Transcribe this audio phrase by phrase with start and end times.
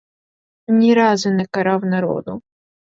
[0.79, 2.41] Ні разу не карав народу.